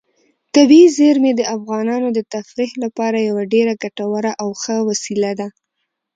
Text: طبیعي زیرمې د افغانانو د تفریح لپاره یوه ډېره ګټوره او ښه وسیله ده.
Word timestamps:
طبیعي 0.55 0.89
زیرمې 0.97 1.31
د 1.35 1.41
افغانانو 1.55 2.07
د 2.13 2.19
تفریح 2.33 2.71
لپاره 2.83 3.17
یوه 3.29 3.43
ډېره 3.53 3.73
ګټوره 3.83 4.31
او 4.41 4.49
ښه 4.61 4.75
وسیله 4.89 5.31
ده. 5.39 5.47